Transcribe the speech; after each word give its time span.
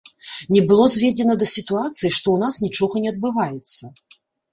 Не 0.53 0.59
было 0.69 0.85
зведзена 0.93 1.35
да 1.43 1.47
сітуацыі, 1.55 2.11
што 2.17 2.27
ў 2.37 2.45
нас 2.45 2.57
нічога 2.65 3.03
не 3.05 3.13
адбываецца. 3.13 3.93